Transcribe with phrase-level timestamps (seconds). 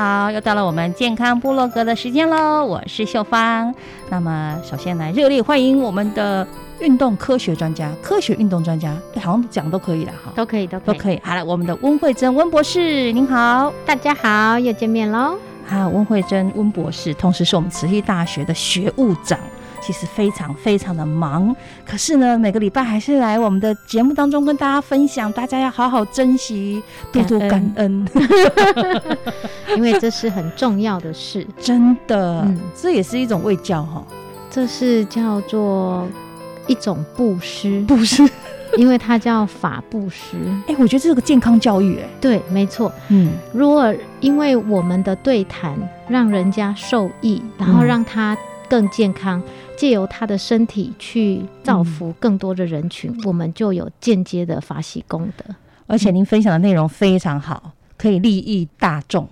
[0.00, 2.64] 好，又到了我们健康部落格的时间喽！
[2.64, 3.74] 我是秀芳。
[4.08, 6.46] 那么，首先来热烈欢迎我们的
[6.78, 11.20] 运动科学专家、科学运动专家，好像讲都可以了哈，都可以，都都可以。
[11.24, 15.36] 好了，我们的温慧珍温博士，您好，大家好，又见面喽。
[15.68, 19.36] 啊，温慧珍温博士，同时是我们慈溪大学的学务长。
[19.88, 28.06] 其实非常非常的忙，可是呢，每个礼拜还是来我们的节目当中跟大家分享，大家要好好珍惜，多多感恩，
[29.74, 34.04] 因为这是很重要的事，真的，这也是一种卫教哈，
[34.50, 36.06] 这是叫做
[36.66, 38.28] 一种布施，布施，
[38.76, 40.36] 因为它叫法布施。
[40.66, 45.74] 哎，我觉得这是个健康教育，哎，对，没错，嗯，如果因为我们的对谈
[46.10, 48.36] 让人家受益，然后让他
[48.68, 49.42] 更健康。
[49.78, 55.54] 借由他的身体去造福更多的人群，我们就有间接的法喜功德。
[55.86, 59.28] 而且您分享的内容非常好，可以利益大众。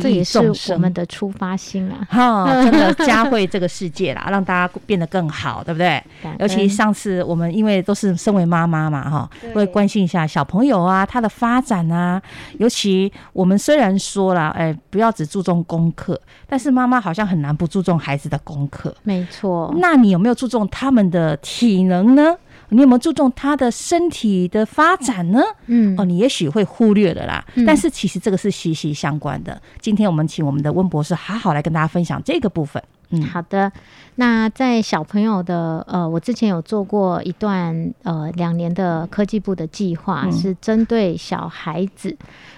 [0.00, 0.38] 这也是
[0.72, 2.06] 我们的出发心啊！
[2.08, 6.02] 哈，真的加惠这个世界啦， 让大家变得更好，对不对？
[6.38, 12.22] 尤其上次我们因为都是身为妈妈嘛，哈，会关心一下小朋友啊，他的发展啊。
[12.58, 18.94] 尤其我们虽然说了，哎，不要只注重功课，但是妈妈好像很难不注重孩子的功课。
[19.02, 22.36] 没错，那你有没有注重他们的体能呢？
[22.72, 25.40] 你有没有注重他的身体的发展呢？
[25.66, 27.44] 嗯，哦，你也许会忽略了啦。
[27.66, 29.60] 但是其实这个是息息相关的。
[29.78, 32.82] 今天我们请我们的温博士好好来跟大家分享这个部分。
[33.10, 33.70] 嗯，好的。
[34.14, 42.16] 那在小朋友的呃，我之前有做过一段呃两年的科技部的计划，是针对小孩子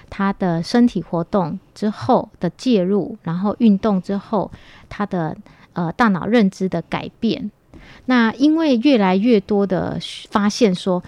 [0.08, 4.48] 他的身体活动之后的介入，然后运动之后
[4.88, 5.36] 他的
[5.72, 7.50] 呃大脑认知的改变。
[8.06, 9.98] 那因为越来越多的
[10.30, 11.02] 发现说，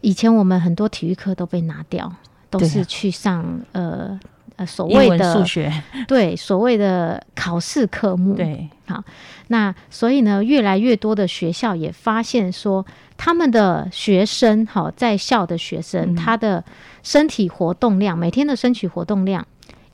[0.00, 2.12] 以前我们很多体育课都被拿掉，
[2.50, 4.18] 都是去上呃
[4.56, 5.72] 呃所谓的数学，
[6.06, 8.34] 对所谓的考试科目。
[8.34, 9.02] 对，好，
[9.48, 12.84] 那所以呢，越来越多的学校也发现说，
[13.16, 16.62] 他们的学生好在校的学生，他的
[17.02, 19.46] 身体活动量，每天的身体活动量，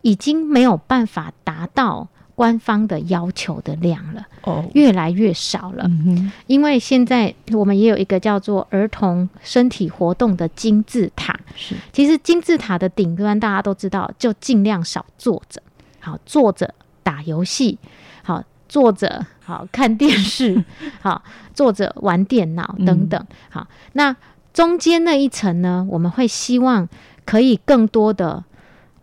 [0.02, 2.08] 已经没有办法达到。
[2.40, 5.84] 官方的要求的量了，哦，越来越少了。
[5.84, 11.38] 嗯因为现在我们也有一个叫做儿童身体活动的金字塔。
[11.54, 15.60] 是，其实金字塔的顶端大家都知道，就尽量少坐着，
[15.98, 17.78] 好坐着打游戏，
[18.22, 20.64] 好坐着好看电视，
[21.02, 23.22] 好坐着玩电脑等等。
[23.50, 24.16] 好，那
[24.54, 26.88] 中间那一层呢，我们会希望
[27.26, 28.42] 可以更多的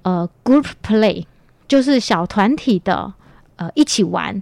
[0.02, 1.26] 呃 group play，
[1.68, 3.14] 就是小团体的。
[3.58, 4.42] 呃，一起玩，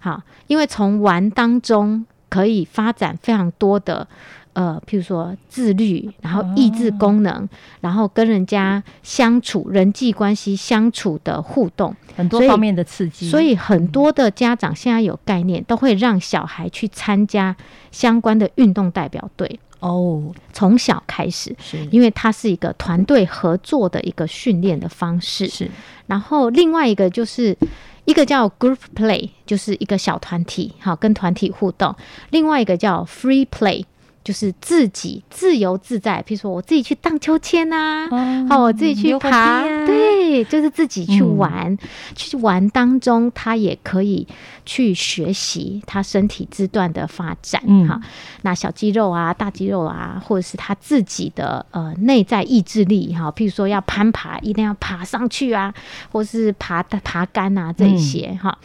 [0.00, 4.06] 好，因为从玩当中可以发展非常多的，
[4.54, 7.48] 呃，譬如说自律，然后意志功能，
[7.80, 13.30] 然后跟人家相处、人际关系相处的互动，很多方面的刺激。
[13.30, 17.54] 所以很多的家长现在有概念，都会让小孩去参加
[17.92, 25.46] 相关的运动代表队哦，从小开始，是因为它是一个团队合作的一个训练的方式。
[25.46, 25.70] 是，
[26.06, 27.56] 然后另外一个就是。
[28.04, 31.92] 一个叫 group play，就是一个小团体，好跟团体互动；
[32.30, 33.84] 另外一个叫 free play，
[34.22, 36.22] 就是自己自由自在。
[36.26, 38.08] 比如说我自己去荡秋千呐，
[38.48, 41.76] 好我自己去爬对，就是自己去玩，
[42.14, 44.26] 去玩当中，他也可以
[44.64, 47.62] 去学习他身体肢段的发展。
[47.66, 48.00] 嗯，好，
[48.42, 55.72] 那小肌肉啊、大肌肉啊，或者是他自己的呃内在意志力哈，譬如说要攀爬，一定要爬上去啊，
[56.10, 58.56] 或是爬爬杆啊这些哈。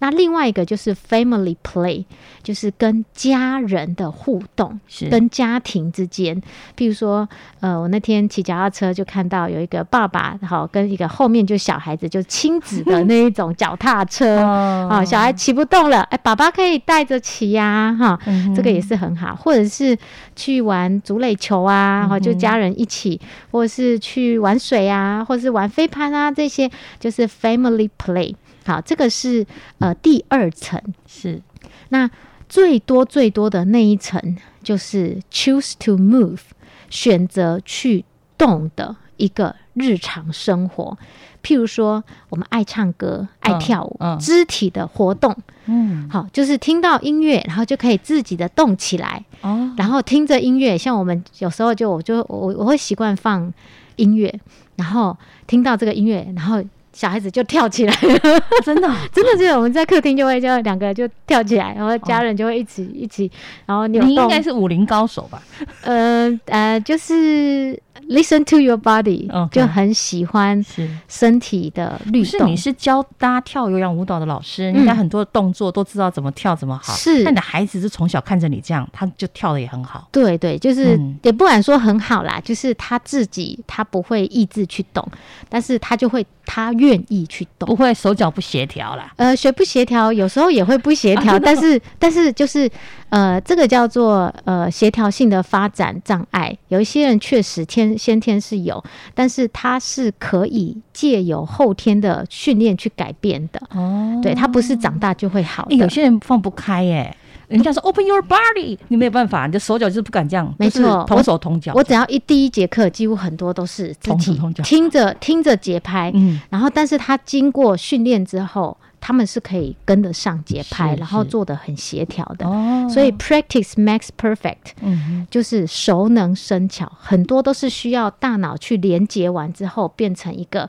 [0.00, 2.04] 那另外一个就是 family play，
[2.42, 6.38] 就是跟家人的互动，是跟家庭之间。
[6.76, 7.26] 譬如说，
[7.60, 14.38] 呃，我那天骑脚踏车就看到有一个爸爸，好跟一个后面就小孩子，就亲子的那一种脚踏车。
[14.88, 18.18] 啊，小孩骑不动了，哎，爸爸可以带着骑呀，哈，
[18.54, 19.34] 这个也是很好。
[19.34, 19.96] 或者是
[20.34, 23.20] 去玩竹垒球啊，哈，就家人一起，
[23.50, 28.34] 或者是去玩水啊，或者是玩飞盘啊，这些就是 family play。
[28.66, 29.46] 好，这个是
[29.78, 31.42] 呃第二层，是。
[31.90, 32.10] 那
[32.48, 36.40] 最多最多的那一层就是 choose to move，
[36.88, 38.04] 选择去
[38.38, 40.96] 动的一个日常生活。
[41.42, 49.72] 譬如说，我们爱唱歌、爱跳舞，肢体的活动，嗯，好，就是听到音乐，然后就可以自己的动起来哦。
[49.76, 53.52] 然后听着音乐，像我们有时候就我就我我会习惯放
[53.96, 54.32] 音乐，
[54.76, 55.16] 然后
[55.46, 56.62] 听到这个音乐，然后。
[56.94, 58.20] 小孩子就跳起来了，
[58.64, 63.28] 真的，真的就是我们在客厅就会就两个就跳起来，然后家人就会一起一起，
[63.66, 64.08] 然后扭动。
[64.08, 65.42] 你应该是武林高手吧？
[65.82, 67.76] 呃呃，就是。
[68.08, 70.62] Listen to your body，就很喜欢
[71.08, 72.40] 身体的律动。
[72.40, 76.92] 是你是教大家跳有氧舞蹈的老师，应该很多动作都知道怎么跳怎么好。
[76.92, 80.08] 是，那你的孩子是从小看着你这样，他就跳的也很好。
[80.12, 85.06] 对对，就是也不敢说很好啦，就是他自己他不会意志去动，
[85.48, 89.12] 但是他就会他愿意去动，不会手脚不协调啦。
[89.16, 92.70] 呃，学不协调有时候也会不协调， 但是但是就是
[93.14, 96.56] 呃，这个叫做呃协调性的发展障碍。
[96.68, 97.94] 有一些人确实天。
[97.96, 98.82] 先天是有，
[99.14, 103.60] 但是他是可以借由后天的训练去改变的。
[103.74, 105.66] 哦，对他不是长大就会好。
[105.70, 107.16] 有些人放不开耶，
[107.48, 110.54] 人家说 Open your body，你没有办法，你的手脚就是不敢这样。
[110.58, 111.72] 没错，同手同脚。
[111.74, 118.76] 我只要一第一节课，几乎很多都是自己听着听着节拍，嗯，然后但是他经过训练之后。
[119.06, 122.46] 他们是可以跟得上节拍，然后做的很协调的，
[122.88, 130.66] 所以 practice makes perfect，嗯，就是熟能生巧，很多都是需要大脑去连接完之后，变成一个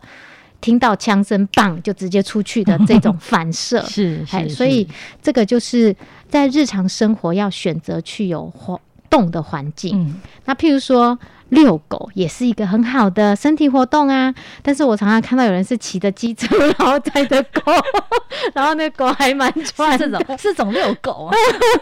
[0.60, 4.86] 听到枪声棒就直接出去的这种反射， 是，所以
[5.22, 5.96] 这个就是
[6.28, 8.78] 在日常生活要选择去有活
[9.10, 11.18] 动的环境，那譬如说。
[11.56, 17.72] 遛狗也是一个很好的身体活动啊，但是我常常看到有人是骑着机车，然后载着狗，
[18.54, 21.34] 然后那狗还蛮帅，这种是种遛狗啊。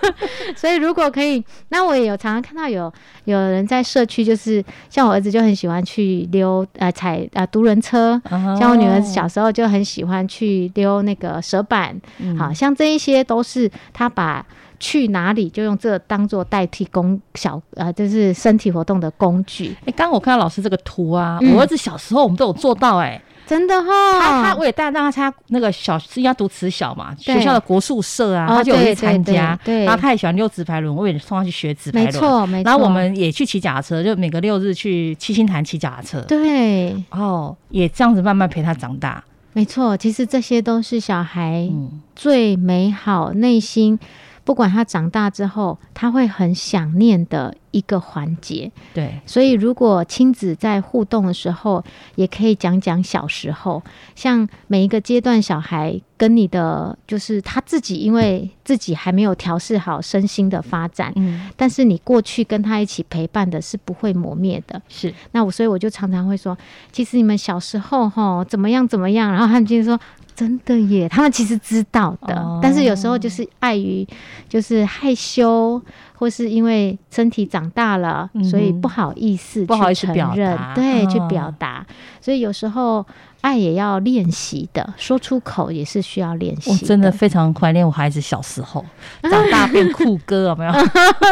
[0.56, 2.92] 所以如果可以，那我也有常常看到有
[3.26, 8.22] 有人在社区，就是像我儿子就很喜欢去溜呃踩呃独轮车，
[8.60, 12.00] 像我女儿小时候就很喜欢去溜那个蛇板，
[12.38, 14.46] 好像这一些都是他把。
[14.84, 19.74] 去哪里就用这当做代替工小呃，就是身体活动的工具。
[19.86, 23.88] 哎，刚刚我看到老师这个图啊，我儿子小时候我们都有做到哎，真的哈。
[24.20, 29.58] 他他我也带让他参加那个小是要读慈小嘛，学校的国术社啊，他就有去参加。
[29.64, 32.14] 对，然后他也喜欢溜直排轮，我也送他去学直排轮。
[32.14, 32.70] 没错没错。
[32.70, 36.20] 然后我们也去骑脚踏车，就每个六日去七星潭骑脚踏车。
[36.24, 39.24] 对，哦，也这样子慢慢陪他长大。
[39.54, 41.70] 没错，其实这些都是小孩
[42.16, 43.98] 最美好内心。
[44.44, 48.72] 不管他长大之后，他会很想念的一个环节。
[48.94, 51.84] 对，所以如果亲子在互动的时候，
[52.16, 53.82] 也可以讲讲小时候，
[54.16, 64.82] 像每一个阶段小孩跟你的，就是他自己，因为自己还没有调试好身心的发展，嗯，但是你过去跟他一起陪伴的是不会磨灭的。
[64.90, 66.58] 是，那我所以我就常常会说，
[66.92, 69.98] 其实你们小时候哈怎么样怎么样，然后他们就说。
[70.36, 74.08] 真的耶，他们其实知道的，但是有时候就是碍于，
[74.50, 75.82] 就是害羞，
[76.14, 81.86] 或是因为身体长大了，所以不好意思，不好意思承认，对，去表达。
[82.20, 83.06] 所以有时候
[83.42, 86.72] 爱也要练习的，说出口也是需要练习。
[86.72, 88.84] 我真的非常怀念我孩子小时候，
[89.24, 90.74] 长大变酷哥，有没有？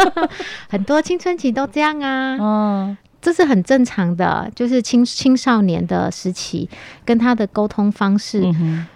[0.70, 2.38] 很多青春期都这样啊。
[2.40, 2.98] 嗯。
[3.22, 6.68] 这是很正常的，就是青青少年的时期，
[7.06, 8.44] 跟他的沟通方式，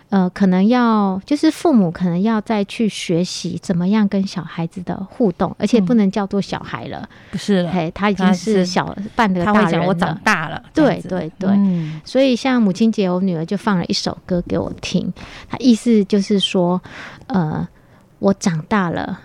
[0.10, 11.50] 呃，可能要就是父母可能要再去学习怎么样跟小孩子的互动，而且不能叫做小孩了，不是，嘿，他已经是小半个大人，我长大了，对对对，
[12.04, 15.14] 所以像母亲节，我女儿就放了一首歌给我听，
[15.50, 16.82] 她意思就是说，
[17.28, 17.68] 呃，
[18.20, 19.20] 我长大了。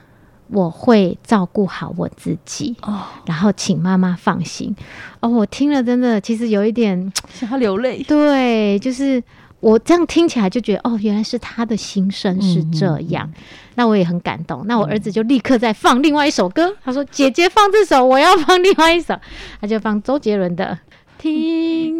[0.52, 4.74] 我会照顾好我自己，哦，然后请妈妈放心。
[5.20, 8.02] 哦，我听了真的其实有一点，想要流泪。
[8.02, 9.22] 对，就是
[9.60, 13.30] 我这样听起来就觉得，哦，原来是他的心声是这样，
[13.74, 14.64] 那我也很感动。
[14.66, 19.14] 那我儿子就立刻在放另外一首歌，他说：“姐姐放这首，我要放另外一首。”
[19.60, 20.78] 他就放周杰伦的。
[21.18, 21.32] 听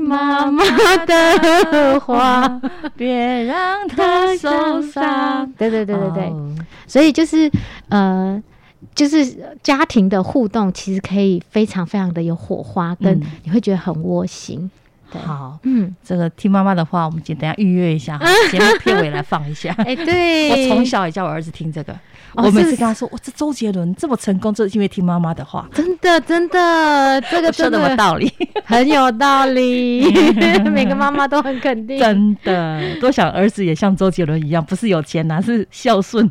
[0.00, 0.64] 妈妈
[1.06, 2.60] 的话，
[2.96, 5.50] 别让她受伤。
[5.58, 6.32] 对对对对对，
[6.86, 7.50] 所以就是
[7.88, 8.42] 呃，
[8.94, 14.70] 就是家庭的互动，其实可以非常非常的有火花，跟你会觉得很窝心。
[15.18, 18.18] 好，嗯，这个听妈妈的话，我们先等下预约一下，
[18.50, 19.74] 节目片尾来放一下。
[19.84, 21.96] 哎，对， 我从小也叫我儿子听这个。
[22.34, 28.32] 我每次跟他说：“我这周杰伦这么成功，就是因为听妈妈的话。”真的，真的，这个说的有道理，
[28.64, 30.04] 很有道理。
[30.70, 31.98] 每个妈妈都很肯定。
[31.98, 36.30] 真的，多想儿子也像周杰伦一样，不是有钱呐，是孝顺，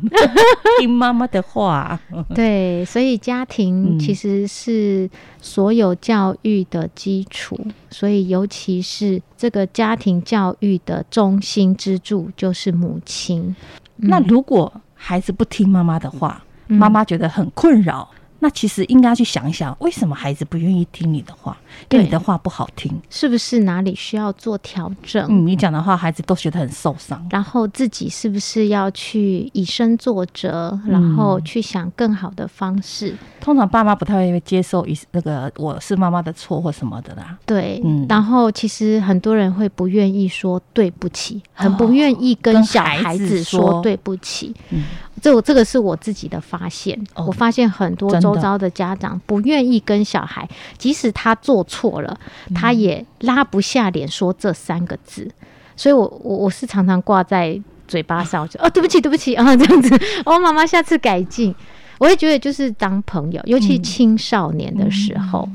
[0.78, 2.00] 听妈妈的话。
[2.34, 5.08] 对，所以家庭其实是
[5.38, 7.58] 所有教育的基础，
[7.90, 13.56] 所以尤其是这个家庭教育的中心支柱就是母亲。
[13.96, 18.06] 那如果孩子不听妈妈的话，妈妈觉得很困扰。
[18.40, 21.56] 那其实应该去想一想，为什么孩子不愿意听你的话？
[21.88, 25.24] 对你的话不好听，是不是哪里需要做调整？
[25.30, 27.24] 嗯，你讲的话，孩子都觉得很受伤。
[27.30, 33.14] 然后自己是不是要去以身作则，然后去想更好的方式？
[33.40, 37.38] 通常爸妈不太会接受以那个我是妈妈的错或什么的啦。
[37.46, 38.06] 对，嗯。
[38.08, 44.54] 然后其实很多人会不愿意说对不起，很不愿意跟小孩子说对不起。
[44.70, 44.82] 嗯。
[45.20, 50.48] 这我这个是我自己的发现，我发现很多周遭的家长不愿意跟小孩，
[50.78, 52.18] 即使他做错了，
[52.54, 55.30] 他也拉不下脸说这三个字。
[55.76, 59.94] 所以，我我我是常常挂在嘴巴上，就哦，对不起，对不起啊，这样子。
[60.26, 61.54] 哦，妈妈下次改进。
[61.98, 65.48] 我也觉得就是当朋友，尤其青少年的时候，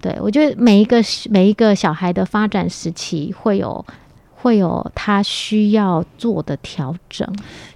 [0.00, 3.84] 对我觉得每一个每一个小孩的发展时期会有。
[4.44, 7.26] 会有他需要做的调整。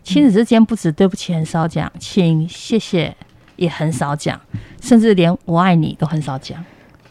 [0.02, 3.16] 亲子之间不止对不起很少讲，请谢谢
[3.56, 4.38] 也很少讲，
[4.82, 6.62] 甚至连我爱你都很少讲。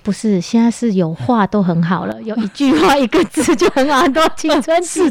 [0.07, 5.01] 不是，现在是有话都很好了， 有一句话一个字就很好，很多青春 期，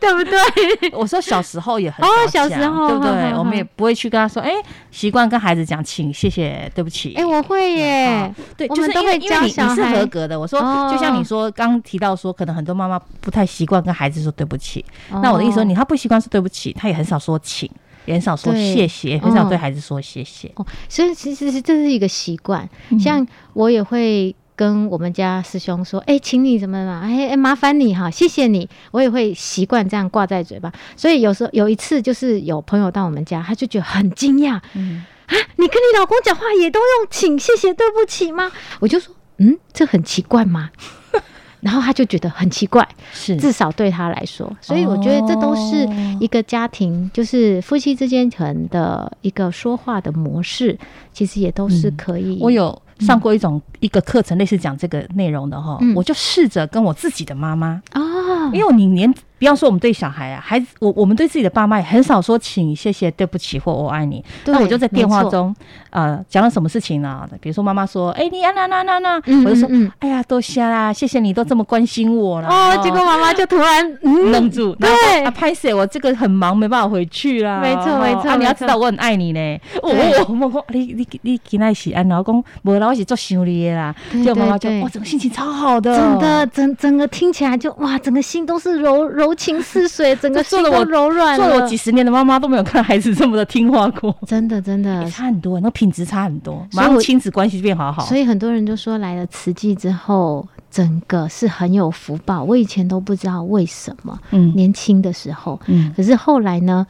[0.00, 0.90] 对不对？
[0.96, 3.34] 我说小时候也很哦，小时候对不对？
[3.36, 4.50] 我们也不会去跟他说，哎，
[4.90, 7.12] 习惯跟孩子讲，请谢谢，对不起。
[7.16, 10.40] 哎，我会耶，对，就是因为因为你你是合格的。
[10.40, 10.58] 我说，
[10.90, 14.82] 就像你说刚提到说，可能很多妈妈不太习惯跟孩子说对不起。
[15.22, 17.70] 那我的意思说，你他不习惯说对不起，他也很少说请，
[18.06, 20.50] 也很少说谢谢，很少对孩子说谢谢。
[20.56, 22.66] 哦，所以其实是这是一个习惯，
[22.98, 24.34] 像我也会。
[24.56, 27.02] 跟我们家师兄说，哎，请你怎么嘛？
[27.04, 28.66] 哎哎，麻烦你哈，谢谢你。
[28.90, 30.72] 我也会习惯这样挂在嘴巴。
[30.96, 38.50] 所以有时候有一次，就是有朋友到我们家，他就觉得很惊讶，嗯啊，你跟你老公讲话也都用请、谢谢、对不起吗？
[38.80, 40.70] 我就说，嗯，这很奇怪吗？
[41.60, 44.50] 然后他就觉得很奇怪，是至少对他来说。
[44.62, 45.86] 所以我觉得这都是
[46.20, 50.78] 一个家庭，就是夫妻之间可能的一个说话的模式，
[51.12, 52.38] 其实也都是可以。
[52.40, 52.80] 我有。
[53.00, 57.82] 上过一种一个课程，类似讲这个内容的哈，我就试着跟我自己的妈妈。
[57.92, 59.14] 啊，因为你连。
[59.38, 64.24] 不要说我们对小孩啊，孩子，我我们对自己的爸妈也很少说请、谢谢、对不起或我爱你。
[64.46, 65.54] 那我就在电话中，
[65.90, 67.28] 呃，讲了什么事情呢？
[67.40, 74.88] 比如说妈妈说：“哎，你啊那那那那，我就说：哎呀，多谢啦，谢谢你都这么关心我了。”哦，结果妈妈就突然愣住，对，
[75.22, 75.74] 啊，拍谁？
[75.74, 77.60] 我这个很忙，没办法回去啦。
[77.60, 79.60] 没错没错，啊你要知道我很爱你呢。
[79.82, 83.94] 我我我你你你今天是安老公，我是做想你的啦。
[84.24, 89.25] 就妈妈就哇，整个心情超好的，真的，整整个听起来就哇，整个心都是柔柔。
[89.26, 91.44] 柔情似水，整个心都柔软了。
[91.44, 98.04] 做了我几十年的妈妈都没有看孩子这么的听话过，真的真的差很多，那品质差很多，马上亲子关系变好好。
[98.06, 102.44] 所以很多人都说来了慈济之后，整个是很有福报。
[102.44, 106.86] 我以前都不知道为什么，嗯，年轻的时候，嗯，可是后来呢，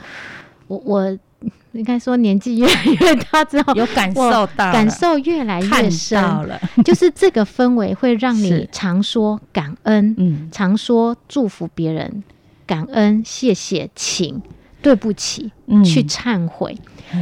[0.68, 1.18] 我我。
[1.76, 6.61] 应该说年纪越来越大之后， 有感受到，感受越来越深了。
[6.85, 12.25] 就是这个氛围会让你常说感恩，嗯，常说祝福别人，
[12.66, 14.40] 感恩、谢谢、请、
[14.80, 15.52] 对不起，
[15.85, 16.76] 去忏悔。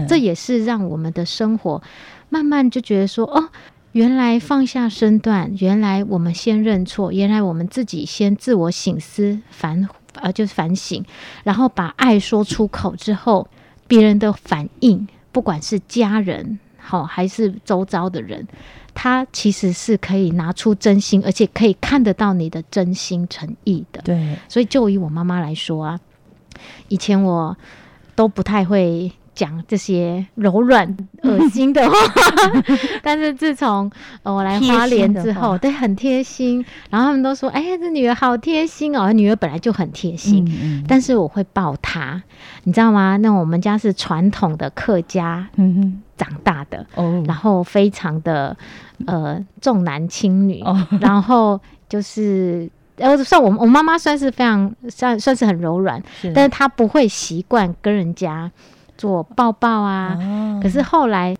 [0.09, 1.83] 这也是让我们的生活
[2.31, 3.49] 慢慢就觉得说，哦，
[3.93, 11.05] 原来放下身段，原来我们先认错，原来我们自己先自我醒思反，呃，就是反省，
[11.43, 13.47] 然后把爱说出口之后。
[13.87, 18.47] 别人的反应，不管是家人好还是周遭的人，
[18.95, 24.01] 他其实是可以拿出真心，而且可以看得到你的真心诚意的。
[24.03, 26.01] 对，所以就以我妈妈来说啊，
[26.89, 27.57] 以前我
[28.15, 31.95] 都不太会讲这些柔软、恶心的话。
[33.03, 33.91] 但是自从
[34.23, 36.65] 呃我来花莲之后，对，很贴心。
[36.91, 42.23] 然后他们都说：“哎呀，这女儿好贴心哦！”女儿本来就很贴心，但是我会抱她，
[42.65, 43.17] 你知道吗？
[43.19, 48.57] 那我们家是传统的客家，嗯哼，长大的哦，然后非常的
[49.07, 50.63] 呃重男轻女，
[51.01, 56.03] 然后就是呃算我我妈妈算是非常算算是很柔软，
[56.35, 58.51] 但是她不会习惯跟人家
[58.97, 60.19] 做抱抱啊。
[60.63, 61.37] 可是后来。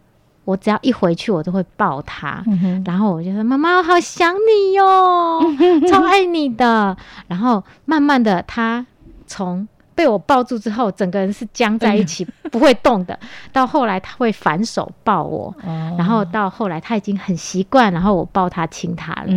[0.47, 2.45] 我只要一回去，我都会抱他，
[2.85, 5.41] 然后我就说：“妈妈，我好想你哟，
[5.89, 6.95] 超爱你的。”
[7.27, 8.85] 然后慢慢的，他
[9.27, 13.19] 从被我抱住之后，整个人是僵在一起，不会动的。
[13.55, 15.55] 到后来，他会反手抱我，
[15.97, 19.33] 然后到后来，他已经很习惯，然后我抱他亲他了。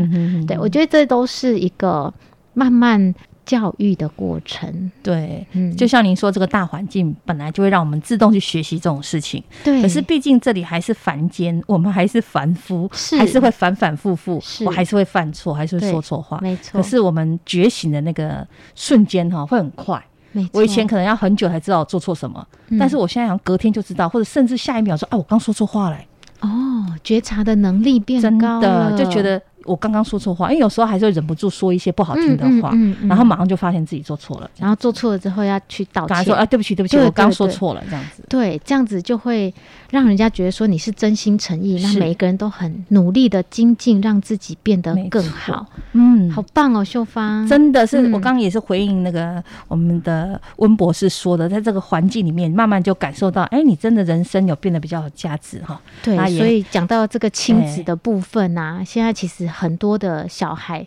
[0.46, 2.14] 对，我觉得这都是一个
[2.54, 3.16] 慢慢。
[3.48, 9.82] 教育的过程，对，嗯，就像您说，这个大环境本来就会让我们自动去学习这种事情，对。
[9.82, 16.82] 可是毕竟这里还是凡间，我们还是凡夫，是还是会反反复复，我还是会犯错，还是会说错话，没错。
[16.82, 20.04] 可是我们觉醒的那个瞬间哈，会很快。
[20.52, 22.46] 我以前可能要很久才知道做错什么，
[22.78, 26.06] 但是我现在好像隔天就知道，或者甚至下一秒说，哎，我刚说错话嘞。
[26.42, 29.42] 哦，觉察的能力变高了，就觉得。
[29.68, 32.74] 我刚刚说错话，因为有时候还是会忍不住说一些不好听的话，
[33.08, 38.24] 然后马上就发现自己做错了，然后做错了之后要去道歉，说啊对不起对不起，我刚说错了这样子。
[38.30, 39.54] 对，这样子就会
[39.92, 45.66] 让人家觉得说你是真心诚意，让每一个人都很努力的精进，让自己变得更好。
[45.92, 55.80] 嗯，好棒哦，秀芳，真的是我刚刚也是回应那个我们的温博士说的，在这个环境里面慢慢就感受到，哎，你真的人生有变得比较有价值哈。
[56.02, 59.46] 对，所以讲到这个亲子的部分啊，现在其实。
[59.58, 60.86] 很多的小孩，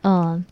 [0.00, 0.42] 呃，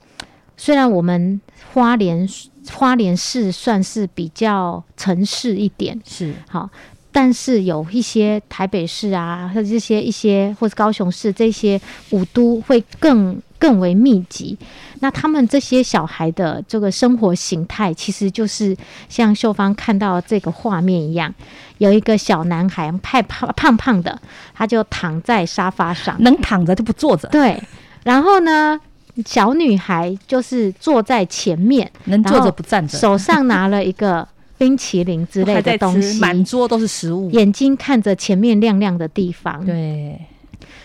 [0.56, 1.40] 虽然我们
[1.72, 2.28] 花莲
[2.70, 6.34] 花莲市算是比较城市一点，是。
[6.48, 6.68] 好，
[7.10, 11.80] 但是有一些台北市啊，或者这些一些或者高雄市这些
[12.10, 14.58] 五都会更更为密集。
[15.00, 18.76] 那他们这些小孩的这个生活形态，其实就是
[19.08, 21.34] 像秀芳看到这个画面一样，
[21.78, 24.20] 有一个小男孩，太胖胖胖的，
[24.54, 27.26] 他就躺在沙发上，能躺着就不坐着。
[27.28, 27.58] 对，
[28.02, 28.78] 然后呢，
[29.24, 40.20] 小女孩就是坐在前面，能坐着不站着，手上拿了一个冰淇淋之类的东西，满桌都是食物，眼睛看着前面亮亮的地方，对，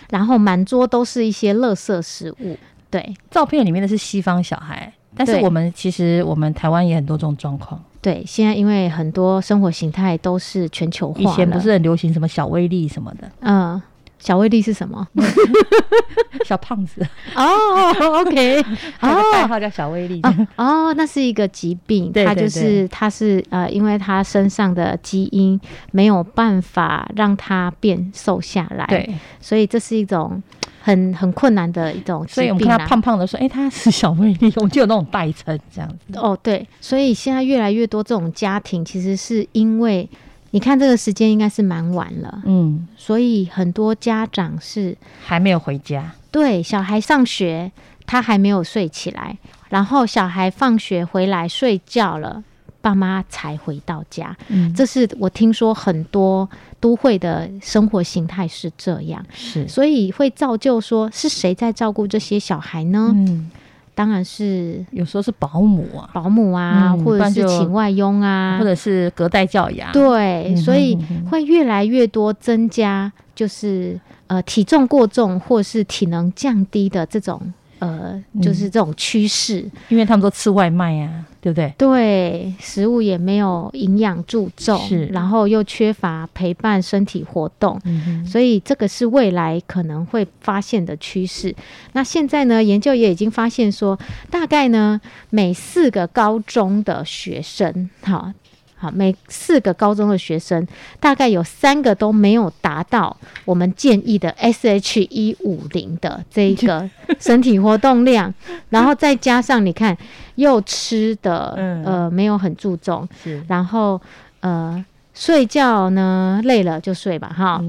[0.08, 2.56] 然后满桌都是一些垃圾食物。
[2.90, 7.80] 对，照片里面的是西方小孩，但是我们其实我们台湾也很多这种状况。
[8.02, 13.30] 对，现在因为很多生活形态都是全球化，以前不是很流行什么小威力什么的。
[13.40, 13.80] 嗯，
[14.18, 15.06] 小威力是什么？
[16.46, 17.06] 小胖子。
[17.36, 18.62] 哦，OK，
[19.00, 20.22] 代号叫小威力。
[20.56, 25.60] 哦，那是一个疾病，它就是它是呃，因为他身上的基因
[25.92, 30.42] 没有办法让他变瘦下来，对，所以这是一种。
[30.80, 36.18] 很很困难的一种所以我们看他胖胖的说，哎，他是小魅力，我们就有那种代称这样子。
[36.18, 40.08] 哦，对，所以现在越来越多这种家庭，其实是因为
[40.52, 47.70] 你看这个时间应该是蛮晚了，嗯，所以很多家长是还没有回家，对，小孩上学
[48.06, 49.36] 他还没有睡起来，
[49.68, 52.42] 然后小孩放学回来睡觉了。
[52.82, 56.48] 爸妈才回到家，嗯，这是我听说很多
[56.80, 63.12] 都会的生活形态是这样，是，所以会造就说是谁在照顾这些小孩呢？
[63.14, 63.50] 嗯，
[63.94, 70.98] 当然是有时候是保姆啊，保姆啊，或者是请外佣啊，或者是隔代教养，对，所以
[71.30, 77.52] 会越来越多增加，就是呃体重过重或是体能降低的这种。
[77.80, 81.74] 呃，就是这种趋势，因为他们都吃外卖呀，对不对？
[81.76, 87.80] 对，食物也没有营养注重，是，然后又缺乏陪伴身体活动，
[88.24, 91.54] 所以这个是未来可能会发现的趋势。
[91.92, 93.98] 那现在呢，研究也已经发现说，
[94.30, 98.32] 大概呢，每四个高中的学生，好。
[98.80, 100.66] 好，每四个高中的学生，
[100.98, 103.14] 大概有三个都没有达到
[103.44, 106.88] 我们建议的 S H 一五零的这个
[107.20, 108.32] 身体活动量，
[108.70, 109.94] 然后再加上你看
[110.36, 113.06] 又吃的呃没有很注重，
[113.46, 114.00] 然后
[114.40, 117.62] 呃睡觉呢累了就睡吧哈，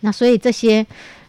[0.00, 0.86] 那所以这些。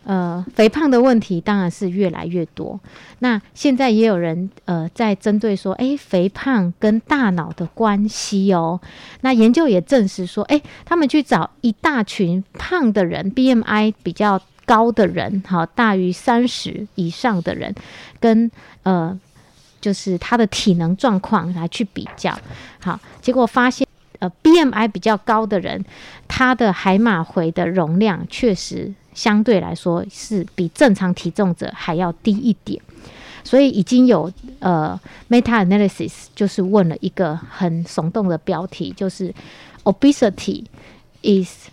[0.09, 2.79] 呃，肥胖的问题当然是越来越多。
[3.19, 8.81] 那现在也有人呃在针对说，哎，肥胖跟大脑的关系哦。
[9.21, 17.75] 那研究也证实说，哎，他们去找一大群胖的人，BMI 比较高的人，好，大于三十以上的人，
[18.19, 18.49] 跟
[18.81, 19.15] 呃，
[19.79, 22.35] 就是他的体能状况来去比较，
[22.81, 23.87] 好，结果发现。
[24.17, 25.85] 呃 BMI 比较高的人，
[26.27, 32.81] 他的海马回的容量确实相对来说是比正常体重者还要低一点。
[33.43, 34.97] 所以已经有呃
[35.29, 39.33] meta analysis 就是问了一个很耸动的标题，就是
[39.83, 40.63] obesity
[41.23, 41.67] is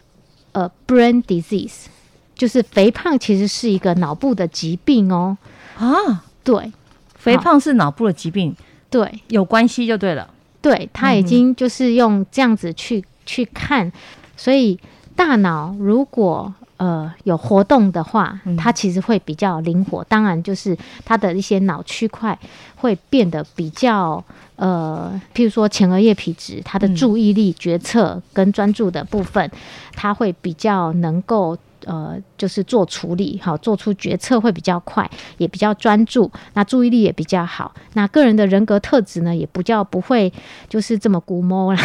[0.53, 1.87] a brain disease，
[2.35, 5.37] 就是肥胖其实是一个脑部的疾病哦。
[5.77, 6.73] 啊，对，
[7.15, 8.57] 肥胖是脑部的疾病，
[8.91, 10.29] 对，有关系就对了。
[10.63, 13.93] 对，他已经就是用这样子去去看，
[14.37, 14.79] 所以
[15.17, 20.05] 大脑如果呃有活动的话，它其实会比较灵活。
[20.05, 22.39] 当然，就是它的一些脑区块
[22.77, 24.23] 会变得比较
[24.57, 29.51] 呃，譬如说前额叶皮质，它的注意力、决策跟专注的部分，
[29.95, 31.57] 它会比较能够。
[31.87, 37.73] 呃，就是做处理，好，做出决策会比较快，也比较专注，那注意力也比较好。
[37.95, 40.33] 那个人的人格特质呢，也不叫不会
[40.69, 41.81] 就是这么估摸啦。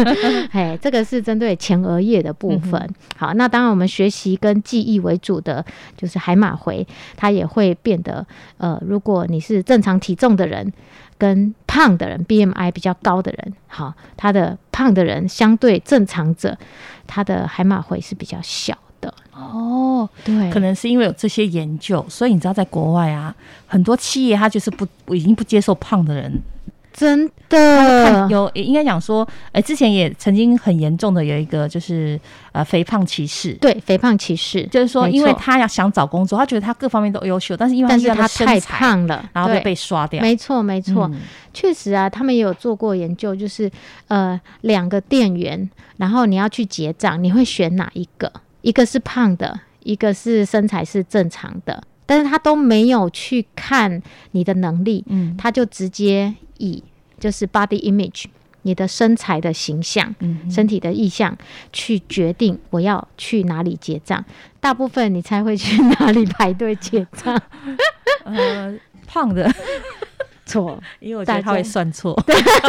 [0.52, 2.88] 哎，这个是针对前额叶的部分。
[3.14, 5.62] 好，那当然我们学习跟记忆为主的，
[5.96, 10.72] 就是海马回，它也会变得呃，如果你是正常体重的人，
[11.18, 16.56] 跟胖的人，BMI 比较高的人，好，他的胖的人相对正常者，
[17.06, 18.76] 他的海马回是比较小。
[19.32, 23.34] 的哦，对，可能是因为有这些研究，所以你知道，在国外啊，
[23.66, 26.40] 很多企业它就是不已经不接受胖的人，
[26.92, 28.28] 真的。
[28.28, 32.20] 有应该讲说，哎，之前也曾经很严重的有一个就是
[32.52, 40.20] 呃肥胖歧视，对，肥胖歧视，就是说，因为他要想找工作，他觉得他各方面都优秀，但是因为但是他太胖了，然后就被刷掉。
[40.20, 41.10] 没错，没错，
[41.54, 43.70] 确实啊，他们也有做过研究，就是
[44.08, 48.30] 呃两个店员，然后你要去结账，你会选哪一个？
[48.62, 56.82] 一个是胖的，一个是身材是正常的，但是他都没有去看你的能力，嗯，他就直接以
[57.20, 58.24] 就是 body image
[58.62, 61.36] 你的身材的形象，嗯，身体的意向
[61.72, 64.24] 去决定我要去哪里结账。
[64.60, 67.40] 大部分你才会去哪里排队结账？
[68.24, 68.72] 呃，
[69.06, 69.52] 胖的。
[70.52, 72.14] 错， 因为我觉得他会算错，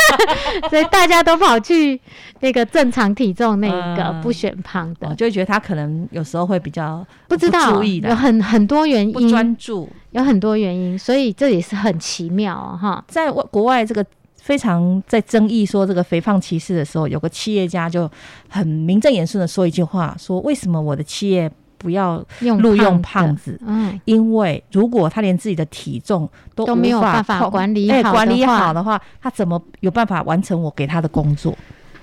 [0.69, 2.00] 所以大家都跑去
[2.39, 13.04] 那个正常体重那个不选胖的，就会觉得他可能有时候会比较不知道，有很很多原因，专注有很多原因，所以这也是很奇妙哈。
[13.08, 14.06] 在外国外这个
[14.38, 18.10] 非常在争议说这个肥胖歧视的时候，有个企业家就
[18.50, 21.52] 很名正言顺的说一句话，说为什么我的企业。
[21.84, 31.54] 不要录用胖子，嗯，因为如果他连自己的体重都都没有办法管理好管理好的话，他怎么有办法完成我给他的工作？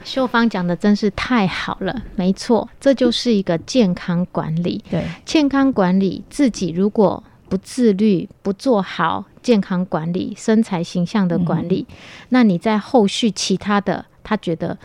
[0.05, 4.83] 秀芳讲的真是太好了，没错，这就是一个健康管理。
[4.91, 11.87] 对，健康管理自己如果不自律，不做好健康管理、身材形象的管理，
[12.29, 14.79] 那你在后续其他的，他觉得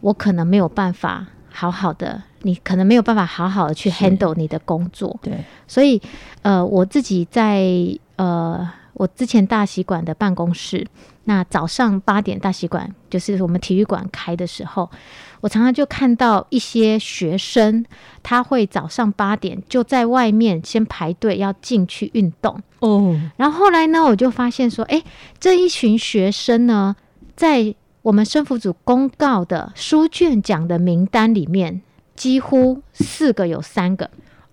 [0.00, 2.20] 我可能没有办法好好的。
[2.46, 5.32] 你可能没有办法好好的去 handle 你的工作，对，
[5.66, 5.98] 所以
[6.42, 7.64] 呃，我自己在
[8.16, 10.86] 呃，我之前大习馆的办公室，
[11.24, 14.90] 那早上八点大习馆就是我们体育馆开的时候，
[15.40, 17.82] 我常常就看到一些学生，
[18.22, 22.60] 他会早上八点就在外面先排队要进去运动。
[22.80, 25.02] 哦，然后后来呢，我就发现说，哎，
[25.40, 26.94] 这一群学生呢，
[27.34, 31.82] 在我们生福组公告的书卷奖的名单里面。
[32.14, 34.08] 几乎四个有三个，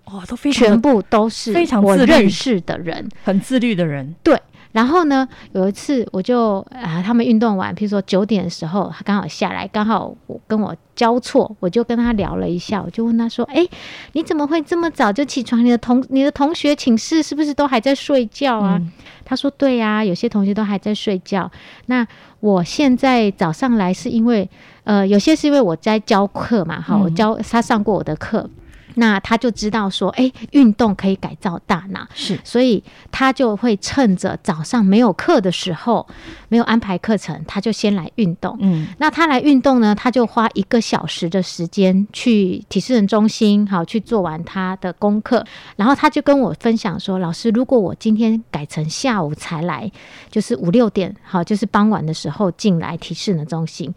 [0.05, 4.15] 哦，都非常全部都是非常我认识的人，很自律的人。
[4.23, 4.35] 对，
[4.71, 13.67] 然后呢，有一次我就啊，他们运动完，比如说九点的时候，他刚好下来，刚好我跟我交错，我就跟他聊了一下，我就问他说：“哎，
[14.13, 15.63] 你怎么会这么早就起床？
[15.63, 18.81] 你的同你的同学寝室是不是都还在睡觉啊？”
[19.25, 21.49] 他说：“对呀，有些同学都还在睡觉。
[21.86, 22.05] 那
[22.39, 24.49] 我现在早上来是因为。”
[24.84, 28.49] 呃，有些是因为我在教课嘛，哈，我教他上过我的课，
[28.95, 36.08] 那他就知道说，哎，运动可以改造大脑，是，所以他就会趁着早上没有课的时候，
[36.49, 38.58] 没有安排课程，他就先来运动。
[38.60, 49.91] 嗯，那他来运动呢，他就花一个小时的时间去体适能中心，好去做完他的功课，然后他就跟我分享说，老师，如果我今天改成下午才来，
[50.30, 53.93] 就是五六点，好，就是傍晚的时候进来体适能中心。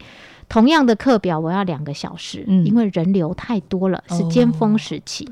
[0.47, 5.27] 同样的课表，我要两个小时，因为人流太多了，是尖峰时期，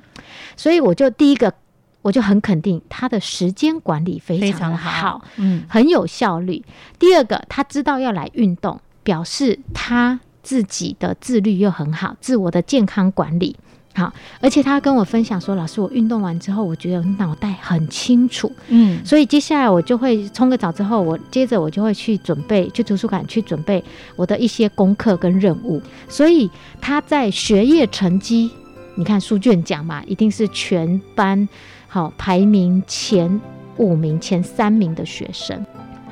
[0.58, 1.54] 所以我就第一个，
[2.02, 6.64] 我就很肯定他的时间管理非常的好，嗯，很有效率。
[6.98, 13.56] 第二个，他知道要来运动，表示他自己的自律又很好，自我的健康管理
[13.96, 18.52] 好，而且他跟我分享说，老师，我运动完之后，我觉得脑袋很清楚。
[18.70, 23.84] 嗯，所以接下来我就会冲个澡之后，我接着我就会去准备去图书馆去准备
[24.16, 25.80] 我的一些功课跟任务。
[26.08, 26.50] 所以
[26.82, 28.50] 他在学业成绩，
[28.96, 31.48] 你看书卷奖嘛，一定是全班
[31.88, 33.40] 好排名前
[33.78, 35.64] 五名、前三名的学生。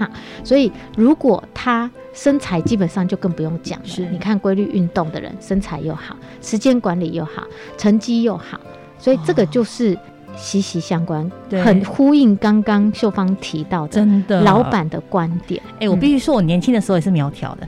[0.02, 0.10] 哈，
[0.44, 3.86] 所以如果他身材基本上就更不用讲了。
[3.86, 7.44] 是你看规律运动的人，身材又好，时间管理又好，
[7.78, 8.60] 成绩又好，
[8.98, 9.96] 所以这个就是
[10.36, 11.30] 息息相关，
[11.64, 15.62] 很呼应刚刚秀芳提到的真的老板的观点。
[15.80, 17.68] 哎、我必须说，我年轻的时候也是苗条的，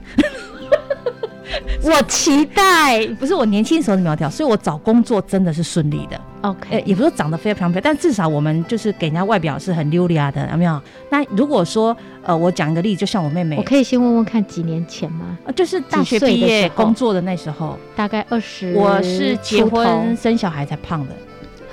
[1.84, 6.20] 我期待不是我年轻的时候是苗条，所以我找工作真的是顺利的。
[6.44, 10.80] 呃，OK，也不是说长得非常漂亮，但至少我们就是给人家外表是很溜达的，有没有？
[11.10, 15.38] 那如果说呃，我讲一个例子，就像我妹妹，我可以先问问看几年前吗？
[15.46, 21.14] 呃就是大学毕业工作的那时候，大概二十，我是结婚生小孩才胖的，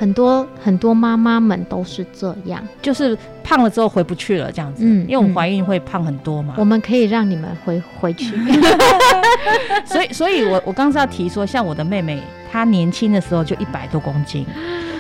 [0.02, 2.60] 很多很多妈妈们都是这样。
[2.82, 4.84] 就是胖了之后回不去了这样子。
[4.84, 8.36] 嗯因为我们嗯怀孕会胖很多嘛我，们可以让你们回回去。
[9.86, 12.20] 所以所以我我刚刚是要提说，像我的妹妹，
[12.52, 14.44] 她年轻的时候就一百多公斤，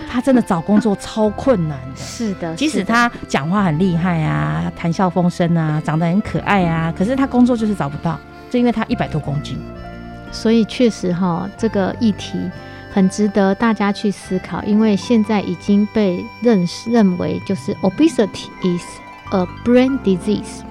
[0.08, 1.96] 她真的找工作超困难的。
[1.96, 8.20] 是的，即使她讲话很厉害啊，谈笑风生啊，长得很可爱啊，可是她工作就是找不到，
[8.52, 9.58] 就因为她一百多公斤。
[10.32, 12.38] 所以确实哈，这个议题
[12.93, 18.84] 很值得大家去思考，因为现在已经被认识认为就是 obesity is
[19.32, 20.62] a brain disease，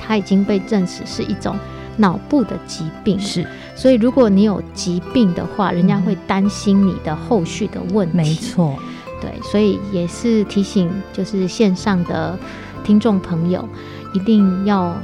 [0.00, 1.56] 它已经被证实是一种
[1.96, 3.18] 脑部的疾病。
[3.20, 8.16] 是，所以如果你有疾病的话，人家会担心你的后续的问题。
[8.16, 8.76] 没错，
[9.20, 12.36] 对，所以也是提醒，就是线上的
[12.82, 13.68] 听众朋友，
[14.14, 14.96] 一定要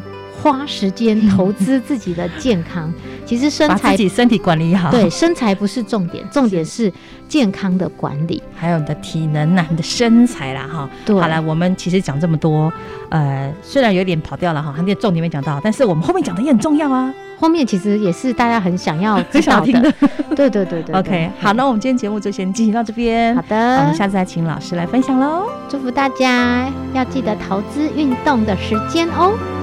[0.44, 2.92] 花时间投资自己的健康。
[3.24, 4.90] 其实身把材自己身体管理好。
[4.90, 6.92] 对，身材不是重点，重点是
[7.26, 8.42] 健康的管理。
[8.54, 10.88] 还有你的体能啊，你的身材啦，哈。
[11.07, 12.70] 对，好了，我们其实讲这么多，
[13.09, 17.12] 呃，虽然有点跑掉了哈，很点重点没讲到，但是我们后面讲的也很重要啊。
[17.40, 19.94] 后面其实也是大家很想要知道的 的。。
[20.37, 23.35] 对对对对 OK，好，那我们今天节目就先进行到这边。
[23.35, 25.48] 好的我们，下次再请老师来分享喽。
[25.68, 29.53] 祝福大家要记得投资运动的时间哦。